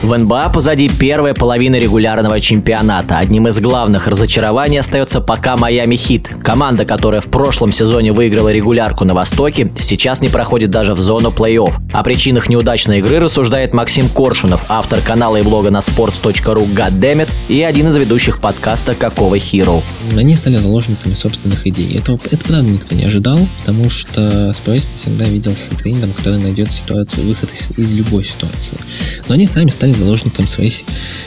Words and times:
В 0.00 0.16
НБА 0.16 0.50
позади 0.54 0.88
первая 0.88 1.34
половина 1.34 1.74
регулярного 1.74 2.40
чемпионата. 2.40 3.18
Одним 3.18 3.48
из 3.48 3.58
главных 3.58 4.06
разочарований 4.06 4.78
остается 4.78 5.20
пока 5.20 5.56
Майами 5.56 5.96
Хит. 5.96 6.30
Команда, 6.44 6.84
которая 6.84 7.20
в 7.20 7.26
прошлом 7.26 7.72
сезоне 7.72 8.12
выиграла 8.12 8.52
регулярку 8.52 9.04
на 9.04 9.12
Востоке, 9.12 9.72
сейчас 9.76 10.20
не 10.20 10.28
проходит 10.28 10.70
даже 10.70 10.94
в 10.94 11.00
зону 11.00 11.30
плей-офф. 11.30 11.74
О 11.92 12.04
причинах 12.04 12.48
неудачной 12.48 13.00
игры 13.00 13.18
рассуждает 13.18 13.74
Максим 13.74 14.08
Коршунов, 14.08 14.66
автор 14.68 15.00
канала 15.00 15.36
и 15.36 15.42
блога 15.42 15.70
на 15.70 15.78
sports.ru 15.78 16.72
Goddammit 16.72 17.32
и 17.48 17.62
один 17.62 17.88
из 17.88 17.96
ведущих 17.96 18.40
подкаста 18.40 18.94
«Какого 18.94 19.34
Hero». 19.34 19.82
Они 20.16 20.36
стали 20.36 20.58
заложниками 20.58 21.14
собственных 21.14 21.66
идей. 21.66 21.96
Это, 21.96 22.12
это 22.30 22.44
правда 22.44 22.70
никто 22.70 22.94
не 22.94 23.04
ожидал, 23.04 23.40
потому 23.60 23.90
что 23.90 24.52
Спайс 24.54 24.92
всегда 24.94 25.24
виделся 25.24 25.74
тренером, 25.74 26.12
который 26.12 26.38
найдет 26.38 26.70
ситуацию, 26.70 27.26
выход 27.26 27.50
из, 27.52 27.72
из 27.76 27.92
любой 27.92 28.22
ситуации. 28.22 28.78
Но 29.26 29.34
они 29.34 29.46
сами 29.48 29.70
стали 29.70 29.87
стали 29.88 29.92
заложником 29.92 30.46
своей, 30.46 30.72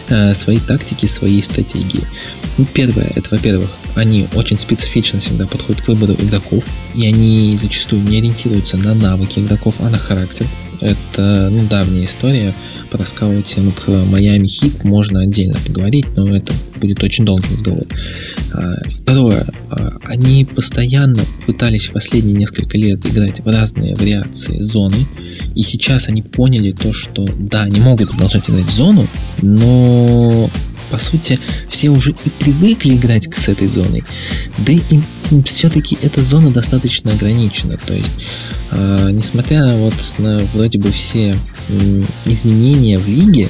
э, 0.10 0.34
своей 0.34 0.60
тактики, 0.60 1.06
своей 1.06 1.42
стратегии. 1.44 2.08
Ну, 2.58 2.66
первое, 2.66 3.12
это, 3.16 3.30
во-первых, 3.32 3.72
они 3.96 4.28
очень 4.36 4.58
специфично 4.58 5.20
всегда 5.20 5.46
подходят 5.46 5.82
к 5.82 5.88
выбору 5.88 6.14
игроков, 6.14 6.66
и 6.96 7.08
они 7.08 7.58
зачастую 7.58 8.04
не 8.04 8.18
ориентируются 8.18 8.78
на 8.78 8.94
навыки 8.94 9.40
игроков, 9.40 9.76
а 9.80 9.90
на 9.90 9.98
характер. 9.98 10.48
Это 10.81 11.49
ну, 11.52 11.67
давняя 11.67 12.05
история. 12.05 12.55
Про 12.89 13.05
скаутинг 13.05 13.88
Майами 13.88 14.48
Хит 14.48 14.84
можно 14.84 15.22
отдельно 15.22 15.58
поговорить, 15.66 16.08
но 16.16 16.35
это 16.35 16.52
будет 16.77 17.03
очень 17.03 17.23
долгий 17.23 17.53
разговор. 17.53 17.85
А, 18.53 18.77
второе. 18.89 19.48
А, 19.70 19.94
они 20.03 20.45
постоянно 20.45 21.22
пытались 21.45 21.88
последние 21.88 22.36
несколько 22.36 22.77
лет 22.77 23.06
играть 23.06 23.39
в 23.39 23.47
разные 23.47 23.95
вариации 23.95 24.61
зоны. 24.61 25.06
И 25.56 25.61
сейчас 25.61 26.09
они 26.09 26.23
поняли 26.23 26.72
то, 26.72 26.91
что 26.94 27.25
да, 27.38 27.63
они 27.63 27.80
могут 27.80 28.09
продолжать 28.09 28.50
играть 28.50 28.66
в 28.66 28.73
зону, 28.73 29.08
но 29.41 30.50
по 30.92 30.97
сути, 30.97 31.39
все 31.70 31.89
уже 31.89 32.11
и 32.11 32.30
привыкли 32.30 32.95
играть 32.95 33.34
с 33.34 33.47
этой 33.47 33.67
зоной. 33.67 34.03
Да 34.58 34.73
и 34.73 34.81
все-таки 35.45 35.97
эта 36.02 36.22
зона 36.22 36.52
достаточно 36.52 37.11
ограничена. 37.11 37.78
То 37.78 37.94
есть, 37.94 38.11
э, 38.72 39.09
несмотря 39.12 39.75
вот 39.78 39.94
на 40.17 40.38
вроде 40.53 40.78
бы 40.78 40.92
все 40.92 41.34
э, 41.69 42.03
изменения 42.25 43.00
в 43.00 43.08
лиге, 43.08 43.50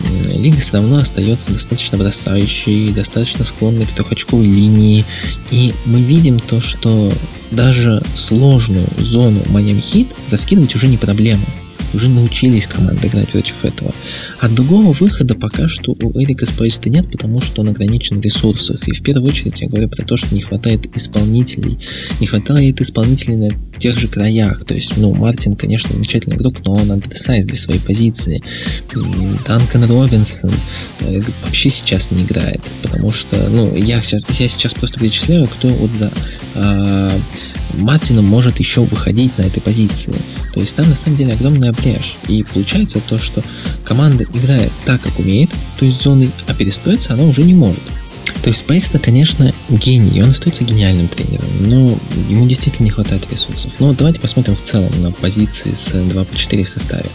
э, 0.00 0.36
лига 0.36 0.58
все 0.58 0.78
равно 0.78 0.96
остается 0.96 1.52
достаточно 1.52 1.96
бросающей, 1.96 2.88
достаточно 2.90 3.44
склонной 3.44 3.86
к 3.86 3.92
трехочковой 3.92 4.46
линии. 4.46 5.06
И 5.52 5.72
мы 5.84 6.02
видим 6.02 6.40
то, 6.40 6.60
что 6.60 7.12
даже 7.52 8.02
сложную 8.16 8.88
зону 8.98 9.42
Майами 9.48 9.80
Хит 9.80 10.08
раскидывать 10.30 10.74
уже 10.74 10.88
не 10.88 10.96
проблема 10.96 11.46
уже 11.94 12.08
научились 12.08 12.66
команды 12.66 13.08
играть 13.08 13.30
против 13.30 13.64
этого. 13.64 13.94
А 14.40 14.48
другого 14.48 14.92
выхода 14.92 15.34
пока 15.34 15.68
что 15.68 15.92
у 15.92 16.20
Эрика 16.20 16.46
Спайста 16.46 16.90
нет, 16.90 17.10
потому 17.10 17.40
что 17.40 17.62
он 17.62 17.68
ограничен 17.68 18.20
в 18.20 18.24
ресурсах. 18.24 18.88
И 18.88 18.92
в 18.92 19.02
первую 19.02 19.28
очередь 19.28 19.60
я 19.60 19.68
говорю 19.68 19.88
про 19.88 20.04
то, 20.04 20.16
что 20.16 20.34
не 20.34 20.40
хватает 20.40 20.94
исполнителей. 20.96 21.78
Не 22.20 22.26
хватает 22.26 22.80
исполнителей 22.80 23.36
на 23.36 23.50
тех 23.78 23.98
же 23.98 24.08
краях. 24.08 24.64
То 24.64 24.74
есть, 24.74 24.96
ну, 24.96 25.14
Мартин, 25.14 25.54
конечно, 25.54 25.92
замечательный 25.92 26.36
игрок, 26.36 26.54
но 26.64 26.74
он 26.74 26.92
андерсайз 26.92 27.46
для 27.46 27.56
своей 27.56 27.80
позиции. 27.80 28.42
Данкан 29.46 29.84
Робинсон 29.84 30.52
э, 31.00 31.20
вообще 31.42 31.70
сейчас 31.70 32.10
не 32.10 32.22
играет, 32.22 32.60
потому 32.82 33.12
что, 33.12 33.48
ну, 33.48 33.74
я, 33.74 33.96
я 33.96 34.48
сейчас 34.48 34.74
просто 34.74 35.00
перечисляю, 35.00 35.48
кто 35.48 35.68
вот 35.68 35.92
за 35.92 36.12
э, 36.54 37.10
Мартином 37.74 38.24
может 38.24 38.58
еще 38.58 38.82
выходить 38.82 39.36
на 39.38 39.42
этой 39.42 39.60
позиции. 39.60 40.14
То 40.52 40.60
есть 40.60 40.74
там 40.76 40.88
на 40.88 40.96
самом 40.96 41.16
деле 41.16 41.32
огромная 41.32 41.72
брешь. 41.72 42.16
И 42.28 42.42
получается 42.42 43.00
то, 43.00 43.18
что 43.18 43.42
команда 43.84 44.24
играет 44.24 44.72
так, 44.84 45.00
как 45.00 45.18
умеет, 45.18 45.50
то 45.78 45.84
есть 45.84 46.02
зоной, 46.02 46.32
а 46.46 46.54
перестроиться 46.54 47.14
она 47.14 47.24
уже 47.24 47.42
не 47.42 47.54
может. 47.54 47.82
То 48.42 48.48
есть 48.48 48.58
Спейс 48.58 48.88
это, 48.88 48.98
конечно, 48.98 49.54
гений, 49.68 50.22
он 50.22 50.30
остается 50.30 50.64
гениальным 50.64 51.08
тренером, 51.08 51.62
но 51.62 51.98
ему 52.28 52.46
действительно 52.46 52.86
не 52.86 52.90
хватает 52.90 53.30
ресурсов. 53.30 53.74
Но 53.78 53.92
давайте 53.92 54.20
посмотрим 54.20 54.56
в 54.56 54.62
целом 54.62 54.90
на 55.00 55.12
позиции 55.12 55.72
с 55.72 55.92
2 55.92 56.24
по 56.24 56.36
4 56.36 56.64
в 56.64 56.68
составе. 56.68 57.10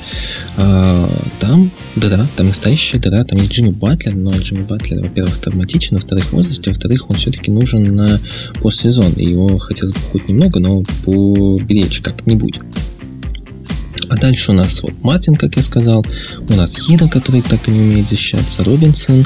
А, 0.55 1.09
там 1.39 1.71
да, 1.97 2.29
там 2.35 2.47
настоящая 2.47 2.99
да, 2.99 3.23
там 3.23 3.39
есть 3.39 3.51
Джимми 3.51 3.71
Батлер, 3.71 4.15
но 4.15 4.31
Джимми 4.31 4.63
Батлер, 4.63 5.01
во-первых, 5.01 5.37
травматичен, 5.39 5.97
во-вторых, 5.97 6.25
в 6.25 6.33
возрасте, 6.33 6.69
во-вторых, 6.69 7.09
он 7.09 7.17
все-таки 7.17 7.51
нужен 7.51 7.93
на 7.93 8.19
постсезон, 8.61 9.13
его 9.17 9.57
хотелось 9.57 9.93
бы 9.93 9.99
хоть 10.11 10.29
немного, 10.29 10.59
но 10.59 10.83
поберечь 11.03 11.99
как-нибудь. 12.01 12.59
А 14.09 14.15
дальше 14.15 14.51
у 14.51 14.53
нас 14.53 14.81
вот 14.83 14.93
Мартин, 15.01 15.35
как 15.35 15.55
я 15.57 15.63
сказал, 15.63 16.05
у 16.49 16.53
нас 16.53 16.77
Хиро, 16.77 17.07
который 17.07 17.41
так 17.41 17.67
и 17.67 17.71
не 17.71 17.79
умеет 17.79 18.07
защищаться, 18.07 18.63
Робинсон, 18.63 19.25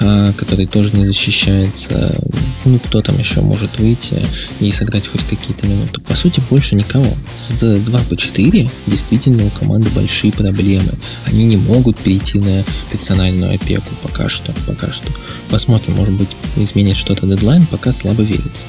а, 0.00 0.32
который 0.34 0.66
тоже 0.66 0.92
не 0.92 1.04
защищается, 1.04 2.16
ну, 2.64 2.78
кто 2.78 3.02
там 3.02 3.18
еще 3.18 3.40
может 3.40 3.78
выйти 3.78 4.22
и 4.60 4.70
сыграть 4.70 5.08
хоть 5.08 5.22
какие-то 5.24 5.66
минуты. 5.66 6.00
По 6.00 6.14
сути, 6.14 6.42
больше 6.48 6.76
никого. 6.76 7.12
С 7.36 7.52
2 7.52 7.98
по 8.08 8.16
4 8.16 8.70
действительно 8.86 9.46
у 9.46 9.50
команды 9.50 9.90
большие 9.90 10.32
проблемы. 10.32 10.92
Они 11.24 11.44
не 11.44 11.56
могут 11.56 11.96
перейти 11.98 12.38
на 12.38 12.64
персональную 12.92 13.54
опеку 13.54 13.94
пока 14.02 14.28
что. 14.28 14.54
Пока 14.66 14.92
что. 14.92 15.08
Посмотрим, 15.48 15.96
может 15.96 16.14
быть, 16.14 16.30
изменит 16.56 16.96
что-то 16.96 17.26
дедлайн, 17.26 17.66
пока 17.66 17.92
слабо 17.92 18.22
верится. 18.22 18.68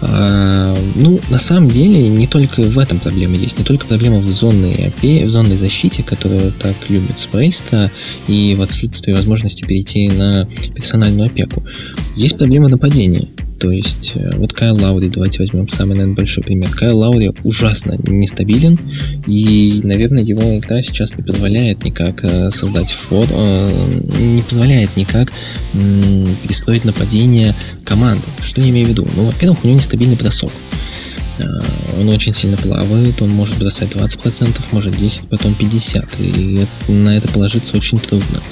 А, 0.00 0.76
ну, 0.94 1.20
на 1.28 1.38
самом 1.38 1.68
деле, 1.68 2.08
не 2.08 2.26
только 2.26 2.62
в 2.62 2.78
этом 2.78 3.00
проблема 3.00 3.36
есть, 3.36 3.58
не 3.58 3.64
только 3.64 3.86
проблема 3.86 4.18
в 4.18 4.30
зонной 4.30 4.75
опе... 4.84 5.24
в 5.24 5.30
зонной 5.30 5.56
защите, 5.56 6.02
которую 6.02 6.52
так 6.52 6.76
любит 6.88 7.18
Спейста, 7.18 7.90
и 8.28 8.54
в 8.56 8.62
отсутствии 8.62 9.12
возможности 9.12 9.64
перейти 9.64 10.08
на 10.08 10.48
персональную 10.74 11.26
опеку. 11.26 11.64
Есть 12.16 12.38
проблема 12.38 12.68
нападения. 12.68 13.28
То 13.58 13.70
есть, 13.70 14.12
э, 14.14 14.30
вот 14.36 14.52
Кайл 14.52 14.76
Лаури, 14.76 15.08
давайте 15.08 15.38
возьмем 15.38 15.68
самый, 15.68 15.94
наверное, 15.94 16.14
большой 16.14 16.44
пример. 16.44 16.68
Кайл 16.70 16.98
Лаури 16.98 17.32
ужасно 17.42 17.96
нестабилен, 18.06 18.78
и, 19.26 19.80
наверное, 19.82 20.22
его 20.22 20.58
игра 20.58 20.82
сейчас 20.82 21.16
не 21.16 21.22
позволяет 21.22 21.84
никак 21.84 22.22
э, 22.22 22.50
создать 22.50 22.92
фор, 22.92 23.26
э, 23.30 24.02
не 24.20 24.42
позволяет 24.42 24.96
никак 24.96 25.32
перестроить 25.72 26.84
нападение 26.84 27.54
команды. 27.84 28.24
Что 28.42 28.60
я 28.60 28.68
имею 28.68 28.86
в 28.86 28.90
виду? 28.90 29.08
Ну, 29.16 29.24
во-первых, 29.24 29.64
у 29.64 29.66
него 29.66 29.78
нестабильный 29.78 30.16
бросок. 30.16 30.52
А, 31.38 32.00
он 32.00 32.08
очень 32.08 32.34
сильно 32.34 32.56
плавает, 32.56 33.20
он 33.22 33.30
может 33.30 33.58
бросать 33.58 33.90
20%, 33.90 34.64
может 34.72 34.94
10%, 34.94 35.24
потом 35.28 35.56
50%. 35.58 36.06
И 36.22 36.66
на 36.90 37.16
это 37.16 37.28
положиться 37.28 37.76
очень 37.76 37.98
трудно. 37.98 38.42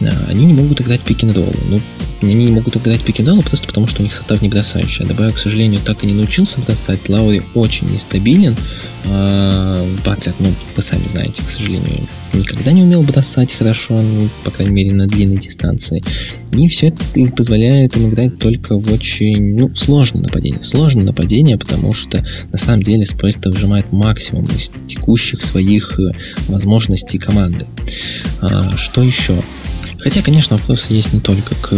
А, 0.00 0.26
они 0.28 0.44
не 0.44 0.54
могут 0.54 0.80
играть 0.80 1.02
пик 1.02 1.22
н 1.24 1.32
Ну, 1.32 1.80
они 2.22 2.44
не 2.44 2.52
могут 2.52 2.76
играть 2.76 3.02
пик 3.02 3.20
н 3.20 3.40
просто 3.42 3.66
потому, 3.66 3.86
что 3.86 4.00
у 4.00 4.04
них 4.04 4.14
состав 4.14 4.42
не 4.42 4.48
бросающий. 4.48 5.04
Добавил, 5.04 5.32
к 5.32 5.38
сожалению, 5.38 5.80
так 5.84 6.02
и 6.04 6.06
не 6.06 6.14
научился 6.14 6.60
бросать. 6.60 7.08
Лаури 7.08 7.42
очень 7.54 7.90
нестабилен. 7.90 8.56
А, 9.04 9.88
Батлер, 10.04 10.34
ну, 10.38 10.54
вы 10.76 10.82
сами 10.82 11.06
знаете, 11.08 11.42
к 11.42 11.50
сожалению, 11.50 12.08
никогда 12.32 12.72
не 12.72 12.82
умел 12.82 13.02
бросать 13.02 13.52
хорошо, 13.52 14.00
ну, 14.00 14.28
по 14.44 14.50
крайней 14.50 14.72
мере, 14.72 14.92
на 14.92 15.06
длинной 15.06 15.38
дистанции. 15.38 16.02
И 16.52 16.68
все 16.68 16.88
это 16.88 17.32
позволяет 17.34 17.96
им 17.96 18.08
играть 18.08 18.38
только 18.38 18.78
в 18.78 18.92
очень, 18.92 19.56
ну, 19.58 19.74
сложное 19.74 20.22
нападение. 20.22 20.62
Сложное 20.62 21.04
нападение, 21.04 21.58
потому 21.58 21.94
что, 21.94 22.24
на 22.50 22.58
самом 22.58 22.82
деле, 22.82 23.06
Спойста 23.06 23.50
выжимает 23.50 23.90
максимум 23.92 24.44
из 24.46 24.70
текущих 24.86 25.42
своих 25.42 25.98
э, 25.98 26.12
возможностей 26.48 27.18
команды. 27.18 27.66
А, 28.40 28.76
что 28.76 29.02
еще? 29.02 29.42
Хотя, 29.98 30.22
конечно, 30.22 30.56
вопросы 30.56 30.88
есть 30.90 31.12
не 31.12 31.20
только 31.20 31.54
к 31.56 31.70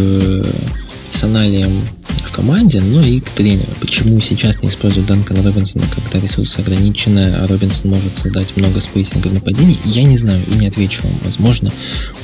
персоналиям 1.15 1.89
в 2.03 2.04
команде, 2.35 2.81
но 2.81 3.01
и 3.01 3.21
к 3.21 3.31
тренеру. 3.31 3.71
Почему 3.81 4.19
сейчас 4.21 4.61
не 4.61 4.69
используют 4.69 5.07
Данкана 5.07 5.43
Робинсона, 5.43 5.85
когда 5.95 6.21
ресурсы 6.21 6.59
ограничены, 6.59 7.21
а 7.21 7.47
Робинсон 7.47 7.91
может 7.91 8.17
создать 8.17 8.57
много 8.57 8.81
спейсинга 8.81 9.29
в 9.29 9.35
нападении, 9.35 9.79
я 9.85 10.03
не 10.03 10.17
знаю 10.17 10.45
и 10.47 10.55
не 10.57 10.67
отвечу 10.67 11.07
вам. 11.07 11.21
Возможно, 11.23 11.73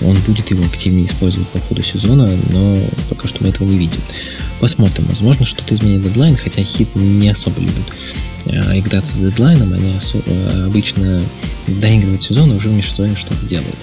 он 0.00 0.16
будет 0.26 0.50
его 0.50 0.64
активнее 0.64 1.06
использовать 1.06 1.48
по 1.48 1.60
ходу 1.60 1.82
сезона, 1.82 2.36
но 2.50 2.90
пока 3.08 3.28
что 3.28 3.42
мы 3.42 3.50
этого 3.50 3.68
не 3.68 3.78
видим. 3.78 4.00
Посмотрим. 4.60 5.06
Возможно, 5.06 5.44
что-то 5.44 5.74
изменит 5.74 6.02
дедлайн, 6.02 6.36
хотя 6.36 6.62
хит 6.62 6.88
не 6.96 7.28
особо 7.28 7.60
любит 7.60 7.86
а, 8.46 8.76
играться 8.76 9.14
с 9.14 9.20
дедлайном, 9.20 9.72
они 9.72 9.94
э, 9.94 10.64
обычно 10.66 11.24
доигрывают 11.68 12.22
сезон 12.22 12.52
и 12.52 12.56
уже 12.56 12.68
в 12.68 12.72
межсезонье 12.72 13.14
что-то 13.14 13.46
делают. 13.46 13.78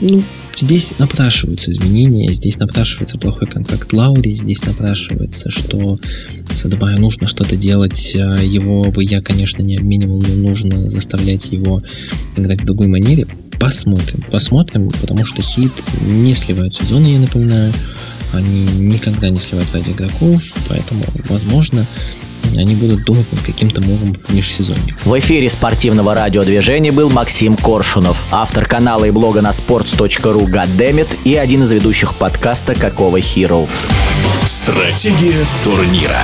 Ну, 0.00 0.24
Здесь 0.60 0.92
напрашиваются 0.98 1.70
изменения, 1.70 2.30
здесь 2.34 2.58
напрашивается 2.58 3.16
плохой 3.16 3.48
контакт 3.48 3.94
Лаури, 3.94 4.28
здесь 4.28 4.62
напрашивается, 4.62 5.50
что 5.50 5.98
с 6.52 6.66
Адебаю 6.66 7.00
нужно 7.00 7.26
что-то 7.26 7.56
делать. 7.56 8.14
А 8.14 8.36
его 8.42 8.82
бы 8.82 9.02
я, 9.02 9.22
конечно, 9.22 9.62
не 9.62 9.76
обменивал, 9.76 10.20
но 10.20 10.34
нужно 10.34 10.90
заставлять 10.90 11.50
его 11.50 11.80
играть 12.36 12.60
в 12.60 12.66
другой 12.66 12.88
манере. 12.88 13.26
Посмотрим, 13.58 14.22
посмотрим, 14.30 14.90
потому 15.00 15.24
что 15.24 15.40
хит 15.40 15.72
не 16.02 16.34
сливают 16.34 16.74
сезоны, 16.74 17.06
я 17.14 17.20
напоминаю. 17.20 17.72
Они 18.34 18.60
никогда 18.60 19.30
не 19.30 19.38
сливают 19.38 19.72
ради 19.72 19.92
игроков, 19.92 20.42
поэтому, 20.68 21.04
возможно, 21.26 21.88
они 22.56 22.74
будут 22.74 23.04
думать 23.04 23.30
над 23.32 23.40
каким-то 23.42 23.82
мовом 23.86 24.14
в 24.14 24.34
межсезонье. 24.34 24.96
В 25.04 25.18
эфире 25.18 25.48
спортивного 25.48 26.14
радиодвижения 26.14 26.92
был 26.92 27.10
Максим 27.10 27.56
Коршунов, 27.56 28.22
автор 28.30 28.66
канала 28.66 29.04
и 29.04 29.10
блога 29.10 29.40
на 29.40 29.50
sports.ru 29.50 30.46
Goddammit 30.46 31.08
и 31.24 31.36
один 31.36 31.62
из 31.62 31.72
ведущих 31.72 32.14
подкаста 32.14 32.74
«Какого 32.74 33.18
Hero». 33.18 33.68
Стратегия 34.46 35.44
турнира. 35.64 36.22